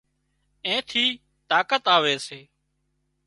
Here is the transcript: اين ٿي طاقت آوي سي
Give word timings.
اين 0.65 0.79
ٿي 0.89 1.05
طاقت 1.49 1.83
آوي 1.95 2.15
سي 2.25 2.39